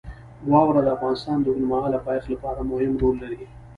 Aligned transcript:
واوره 0.51 0.81
د 0.83 0.87
افغانستان 0.95 1.37
د 1.41 1.47
اوږدمهاله 1.49 1.99
پایښت 2.07 2.27
لپاره 2.33 2.59
مهم 2.71 2.93
رول 3.01 3.15
لري. 3.23 3.45